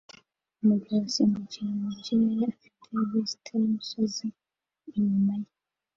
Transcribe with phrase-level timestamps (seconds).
[0.61, 4.27] Umugabo usimbukira mu kirere afite vista y'umusozi
[4.97, 5.49] inyuma ye